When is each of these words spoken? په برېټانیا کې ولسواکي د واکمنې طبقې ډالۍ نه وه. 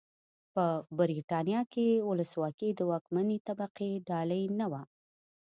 په 0.53 0.65
برېټانیا 0.99 1.61
کې 1.73 1.87
ولسواکي 2.09 2.69
د 2.75 2.79
واکمنې 2.91 3.37
طبقې 3.47 3.89
ډالۍ 4.07 4.43
نه 4.59 4.65
وه. 4.71 4.81